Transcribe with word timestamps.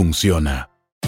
funciona. 0.00 0.69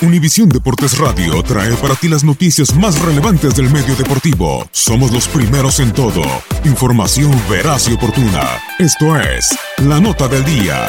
Univisión 0.00 0.48
Deportes 0.48 0.96
Radio 0.98 1.42
trae 1.42 1.74
para 1.74 1.96
ti 1.96 2.08
las 2.08 2.22
noticias 2.22 2.74
más 2.74 3.00
relevantes 3.00 3.56
del 3.56 3.68
medio 3.68 3.96
deportivo. 3.96 4.64
Somos 4.70 5.10
los 5.10 5.26
primeros 5.26 5.80
en 5.80 5.92
todo. 5.92 6.22
Información 6.64 7.32
veraz 7.50 7.88
y 7.88 7.94
oportuna. 7.94 8.44
Esto 8.78 9.16
es 9.16 9.58
La 9.78 10.00
Nota 10.00 10.28
del 10.28 10.44
Día. 10.44 10.86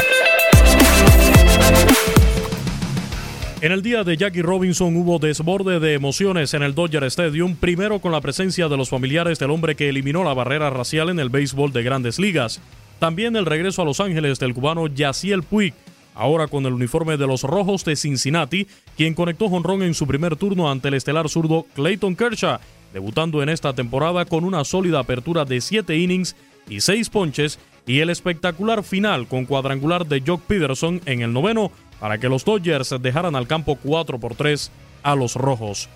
En 3.62 3.74
el 3.74 3.82
día 3.82 4.06
de 4.06 4.16
Jackie 4.16 4.42
Robinson 4.42 4.96
hubo 4.96 5.20
desborde 5.20 5.82
de 5.82 5.94
emociones 5.94 6.54
en 6.54 6.64
el 6.64 6.74
Dodger 6.74 7.04
Stadium, 7.06 7.56
primero 7.56 8.00
con 8.00 8.14
la 8.14 8.22
presencia 8.22 8.70
de 8.70 8.78
los 8.78 8.90
familiares 8.90 9.38
del 9.38 9.52
hombre 9.52 9.76
que 9.76 9.90
eliminó 9.90 10.24
la 10.24 10.34
barrera 10.34 10.70
racial 10.70 11.10
en 11.10 11.20
el 11.20 11.30
béisbol 11.30 11.74
de 11.74 11.84
grandes 11.84 12.20
ligas. 12.20 12.62
También 13.00 13.36
el 13.36 13.46
regreso 13.46 13.82
a 13.82 13.86
Los 13.86 14.00
Ángeles 14.00 14.40
del 14.40 14.54
cubano 14.54 14.88
Yaciel 14.88 15.44
Puig, 15.44 15.74
ahora 16.20 16.48
con 16.48 16.66
el 16.66 16.74
uniforme 16.74 17.16
de 17.16 17.26
los 17.26 17.44
Rojos 17.44 17.86
de 17.86 17.96
Cincinnati, 17.96 18.68
quien 18.98 19.14
conectó 19.14 19.48
jonrón 19.48 19.84
en 19.84 19.94
su 19.94 20.06
primer 20.06 20.36
turno 20.36 20.70
ante 20.70 20.90
el 20.90 20.96
estelar 20.96 21.30
zurdo 21.30 21.66
Clayton 21.76 22.18
Kershaw, 22.18 22.60
debutando 22.94 23.42
en 23.42 23.48
esta 23.48 23.74
temporada 23.74 24.26
con 24.26 24.44
una 24.44 24.66
sólida 24.66 25.00
apertura 25.00 25.46
de 25.46 25.62
7 25.62 25.96
innings 25.98 26.36
y 26.68 26.82
6 26.82 27.10
ponches 27.10 27.58
y 27.88 28.02
el 28.02 28.10
espectacular 28.10 28.84
final 28.84 29.28
con 29.28 29.46
cuadrangular 29.46 30.06
de 30.06 30.22
Jock 30.26 30.42
Peterson 30.42 31.02
en 31.06 31.22
el 31.22 31.32
noveno 31.32 31.72
para 32.02 32.18
que 32.18 32.28
los 32.28 32.44
Dodgers 32.44 32.94
dejaran 33.02 33.38
al 33.38 33.48
campo 33.48 33.78
4 33.82 34.20
por 34.20 34.36
3 34.36 34.72
a 35.04 35.16
los 35.16 35.36
Rojos. 35.36 35.88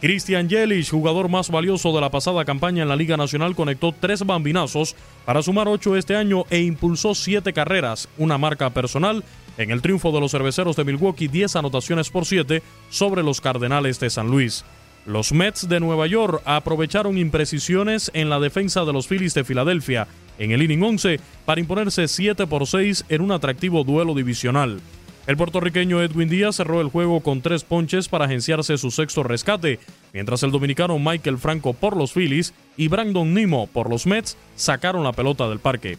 Christian 0.00 0.48
Yelich, 0.48 0.90
jugador 0.90 1.28
más 1.28 1.50
valioso 1.50 1.92
de 1.92 2.00
la 2.00 2.10
pasada 2.10 2.46
campaña 2.46 2.82
en 2.82 2.88
la 2.88 2.96
Liga 2.96 3.18
Nacional, 3.18 3.54
conectó 3.54 3.92
tres 3.98 4.24
bambinazos 4.24 4.96
para 5.26 5.42
sumar 5.42 5.68
ocho 5.68 5.94
este 5.94 6.16
año 6.16 6.44
e 6.48 6.60
impulsó 6.60 7.14
siete 7.14 7.52
carreras, 7.52 8.08
una 8.16 8.38
marca 8.38 8.70
personal 8.70 9.22
en 9.60 9.70
el 9.70 9.82
triunfo 9.82 10.10
de 10.10 10.20
los 10.20 10.30
cerveceros 10.30 10.74
de 10.76 10.84
Milwaukee 10.84 11.28
10 11.28 11.56
anotaciones 11.56 12.08
por 12.08 12.24
7 12.24 12.62
sobre 12.88 13.22
los 13.22 13.40
Cardenales 13.42 14.00
de 14.00 14.08
San 14.08 14.28
Luis. 14.28 14.64
Los 15.04 15.32
Mets 15.32 15.68
de 15.68 15.80
Nueva 15.80 16.06
York 16.06 16.42
aprovecharon 16.46 17.18
imprecisiones 17.18 18.10
en 18.14 18.30
la 18.30 18.40
defensa 18.40 18.84
de 18.84 18.92
los 18.92 19.06
Phillies 19.06 19.34
de 19.34 19.44
Filadelfia 19.44 20.08
en 20.38 20.52
el 20.52 20.62
inning 20.62 20.82
11 20.82 21.20
para 21.44 21.60
imponerse 21.60 22.08
7 22.08 22.46
por 22.46 22.66
6 22.66 23.04
en 23.08 23.20
un 23.20 23.32
atractivo 23.32 23.84
duelo 23.84 24.14
divisional. 24.14 24.80
El 25.26 25.36
puertorriqueño 25.36 26.02
Edwin 26.02 26.30
Díaz 26.30 26.56
cerró 26.56 26.80
el 26.80 26.88
juego 26.88 27.20
con 27.20 27.42
tres 27.42 27.62
ponches 27.62 28.08
para 28.08 28.24
agenciarse 28.24 28.78
su 28.78 28.90
sexto 28.90 29.22
rescate, 29.22 29.78
mientras 30.14 30.42
el 30.42 30.50
dominicano 30.50 30.98
Michael 30.98 31.38
Franco 31.38 31.74
por 31.74 31.96
los 31.96 32.12
Phillies 32.12 32.54
y 32.78 32.88
Brandon 32.88 33.32
Nimo 33.34 33.66
por 33.66 33.90
los 33.90 34.06
Mets 34.06 34.38
sacaron 34.56 35.04
la 35.04 35.12
pelota 35.12 35.48
del 35.48 35.58
parque. 35.58 35.98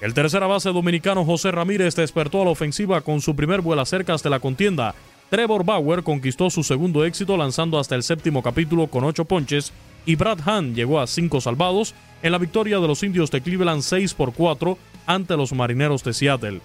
El 0.00 0.12
tercera 0.12 0.46
base 0.46 0.70
dominicano 0.70 1.24
José 1.24 1.50
Ramírez 1.50 1.96
despertó 1.96 2.42
a 2.42 2.44
la 2.44 2.50
ofensiva 2.50 3.00
con 3.00 3.20
su 3.20 3.34
primer 3.34 3.62
vuela 3.62 3.86
cercas 3.86 4.22
de 4.22 4.30
la 4.30 4.40
contienda. 4.40 4.94
Trevor 5.30 5.64
Bauer 5.64 6.02
conquistó 6.02 6.50
su 6.50 6.62
segundo 6.62 7.04
éxito 7.04 7.36
lanzando 7.36 7.78
hasta 7.78 7.94
el 7.94 8.02
séptimo 8.02 8.42
capítulo 8.42 8.88
con 8.88 9.04
ocho 9.04 9.24
ponches 9.24 9.72
y 10.04 10.14
Brad 10.14 10.38
Hahn 10.44 10.74
llegó 10.74 11.00
a 11.00 11.06
cinco 11.06 11.40
salvados 11.40 11.94
en 12.22 12.32
la 12.32 12.38
victoria 12.38 12.78
de 12.78 12.86
los 12.86 13.02
indios 13.02 13.30
de 13.30 13.40
Cleveland 13.40 13.82
6 13.82 14.14
por 14.14 14.34
4 14.34 14.78
ante 15.06 15.36
los 15.36 15.52
marineros 15.52 16.04
de 16.04 16.12
Seattle. 16.12 16.60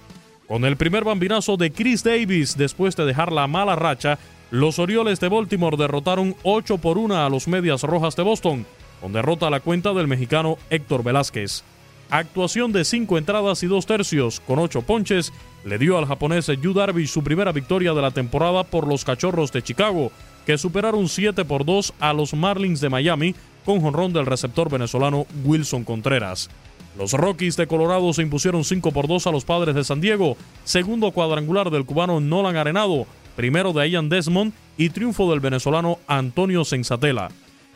Con 0.48 0.66
el 0.66 0.76
primer 0.76 1.06
bambinazo 1.06 1.56
de 1.56 1.72
Chris 1.72 2.04
Davis 2.04 2.58
después 2.58 2.96
de 2.98 3.06
dejar 3.06 3.32
la 3.32 3.48
mala 3.48 3.76
racha, 3.76 4.20
los 4.52 4.78
Orioles 4.78 5.22
de 5.22 5.30
Baltimore 5.30 5.78
derrotaron 5.78 6.36
8 6.44 6.78
por 6.80 6.98
1 6.98 7.26
a 7.26 7.30
los 7.30 7.48
Medias 7.48 7.84
Rojas 7.84 8.18
de 8.18 8.24
Boston, 8.24 8.66
con 9.00 9.14
derrota 9.14 9.48
a 9.48 9.50
la 9.50 9.62
cuenta 9.62 9.94
del 9.94 10.08
mexicano 10.08 10.58
Héctor 10.70 11.04
Velázquez. 11.04 11.64
Actuación 12.12 12.74
de 12.74 12.84
5 12.84 13.18
entradas 13.18 13.64
y 13.64 13.68
2 13.68 13.86
tercios, 13.86 14.42
con 14.42 14.60
8 14.60 14.82
ponches, 14.82 15.32
le 15.64 15.78
dio 15.78 15.98
al 15.98 16.06
japonés 16.06 16.48
Yu 16.48 16.74
Darvish 16.74 17.08
su 17.08 17.24
primera 17.24 17.54
victoria 17.54 17.94
de 17.94 18.02
la 18.02 18.12
temporada 18.12 18.66
por 18.66 18.86
los 18.86 19.06
Cachorros 19.06 19.54
de 19.54 19.62
Chicago, 19.62 20.12
que 20.46 20.58
superaron 20.58 21.08
7 21.08 21.46
por 21.46 21.64
2 21.64 21.94
a 22.02 22.12
los 22.12 22.34
Marlins 22.34 22.82
de 22.82 22.90
Miami 22.90 23.34
con 23.64 23.80
jonrón 23.80 24.12
del 24.12 24.26
receptor 24.26 24.70
venezolano 24.70 25.26
Wilson 25.46 25.86
Contreras. 25.86 26.50
Los 26.98 27.14
Rockies 27.14 27.56
de 27.56 27.68
Colorado 27.68 28.12
se 28.12 28.24
impusieron 28.24 28.66
5 28.66 28.92
por 28.92 29.08
2 29.08 29.28
a 29.28 29.32
los 29.32 29.46
Padres 29.46 29.74
de 29.74 29.86
San 29.86 30.02
Diego, 30.02 30.36
segundo 30.66 31.12
cuadrangular 31.12 31.70
del 31.70 31.86
cubano 31.86 32.20
Nolan 32.20 32.58
Arenado, 32.58 33.08
primero 33.38 33.72
de 33.72 33.90
Ian 33.90 34.10
Desmond 34.10 34.52
y 34.78 34.90
triunfo 34.90 35.32
del 35.32 35.40
venezolano 35.40 36.00
Antonio 36.08 36.66
Sensatela. 36.66 37.30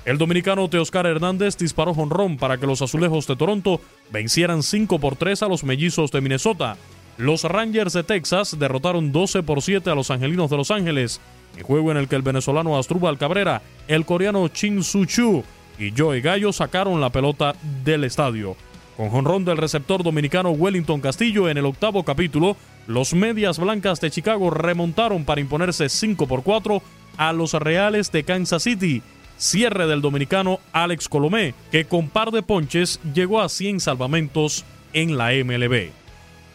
El 0.05 0.19
dominicano 0.19 0.69
Teoscar 0.69 1.07
Hernández 1.07 1.57
disparó 1.57 1.95
jonrón 1.95 2.38
para 2.38 2.57
que 2.59 2.67
los 2.67 2.83
azulejos 2.83 3.25
de 3.25 3.35
Toronto 3.35 3.81
vencieran 4.11 4.61
5 4.61 4.99
por 4.99 5.16
3 5.16 5.41
a 5.41 5.47
los 5.47 5.63
mellizos 5.63 6.11
de 6.11 6.21
Minnesota. 6.21 6.77
Los 7.17 7.43
Rangers 7.43 7.93
de 7.93 8.03
Texas 8.03 8.59
derrotaron 8.59 9.11
12 9.11 9.41
por 9.41 9.63
7 9.63 9.90
a 9.90 9.96
los 9.96 10.11
angelinos 10.11 10.52
de 10.52 10.57
Los 10.57 10.69
Ángeles, 10.69 11.22
en 11.57 11.63
juego 11.63 11.90
en 11.90 11.97
el 11.97 12.07
que 12.07 12.16
el 12.16 12.22
venezolano 12.22 12.78
Astrubal 12.78 13.17
Cabrera, 13.17 13.63
el 13.87 14.05
coreano 14.05 14.47
Chin 14.49 14.84
Su 14.84 15.05
Chu 15.05 15.43
y 15.79 15.91
Joey 15.97 16.22
Gallo 16.22 16.53
sacaron 16.53 17.02
la 17.02 17.09
pelota 17.09 17.55
del 17.84 18.03
estadio. 18.03 18.55
Con 18.97 19.09
jonrón 19.09 19.43
del 19.43 19.57
receptor 19.57 20.03
dominicano 20.03 20.52
Wellington 20.52 21.02
Castillo 21.02 21.49
en 21.49 21.57
el 21.57 21.66
octavo 21.66 22.03
capítulo, 22.03 22.55
los 22.85 23.16
Medias 23.16 23.57
Blancas 23.57 23.99
de 24.02 24.11
Chicago 24.11 24.52
remontaron 24.52 25.25
para 25.25 25.41
imponerse 25.41 25.90
5 25.90 26.28
por 26.28 26.43
4 26.43 26.81
a 27.17 27.34
los 27.34 27.53
Reales 27.53 28.11
de 28.11 28.23
Kansas 28.23 28.63
City. 28.63 29.02
Cierre 29.37 29.87
del 29.87 30.02
dominicano 30.02 30.59
Alex 30.72 31.09
Colomé, 31.09 31.53
que 31.72 31.85
con 31.85 32.09
par 32.09 32.32
de 32.32 32.41
ponches 32.41 32.99
llegó 33.14 33.41
a 33.41 33.49
100 33.49 33.79
salvamentos 33.79 34.64
en 34.93 35.17
la 35.17 35.32
MLB. 35.32 35.90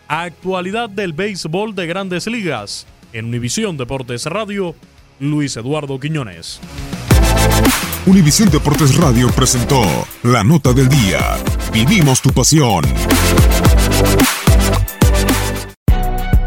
Actualidad 0.09 0.89
del 0.89 1.13
béisbol 1.13 1.75
de 1.75 1.87
grandes 1.87 2.27
ligas. 2.27 2.87
En 3.13 3.27
Univisión 3.27 3.77
Deportes 3.77 4.27
Radio, 4.27 4.75
Luis 5.21 5.57
Eduardo 5.57 6.01
Quiñones. 6.01 6.61
Univisión 8.07 8.51
Deportes 8.51 8.97
Radio 8.97 9.29
presentó 9.29 9.83
la 10.23 10.43
nota 10.43 10.73
del 10.73 10.89
día. 10.89 11.37
Vivimos 11.73 12.21
tu 12.23 12.31
pasión. 12.31 12.85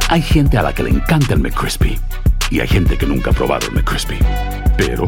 Hay 0.09 0.21
gente 0.21 0.57
a 0.57 0.63
la 0.63 0.73
que 0.73 0.83
le 0.83 0.89
encanta 0.89 1.33
el 1.33 1.39
McCrispy 1.39 1.99
y 2.49 2.59
hay 2.59 2.67
gente 2.67 2.97
que 2.97 3.05
nunca 3.05 3.31
ha 3.31 3.33
probado 3.33 3.67
el 3.67 3.73
McCrispy. 3.73 4.17
Pero 4.77 5.07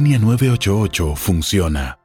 línea 0.01 0.17
988 0.17 1.15
funciona. 1.15 2.00